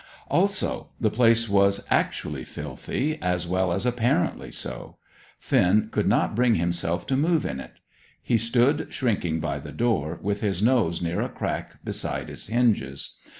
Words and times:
Also, 0.31 0.89
the 0.99 1.11
place 1.11 1.47
was 1.47 1.85
actually 1.91 2.43
filthy, 2.43 3.19
as 3.21 3.45
well 3.45 3.71
as 3.71 3.85
apparently 3.85 4.49
so. 4.49 4.97
Finn 5.37 5.89
could 5.91 6.07
not 6.07 6.33
bring 6.35 6.55
himself 6.55 7.05
to 7.05 7.15
move 7.15 7.45
in 7.45 7.59
it. 7.59 7.81
He 8.19 8.39
stood 8.39 8.87
shrinking 8.91 9.39
by 9.39 9.59
the 9.59 9.71
door, 9.71 10.17
with 10.19 10.41
his 10.41 10.59
nose 10.59 11.03
near 11.03 11.21
a 11.21 11.29
crack 11.29 11.85
beside 11.85 12.31
its 12.31 12.47
hinges. 12.47 13.13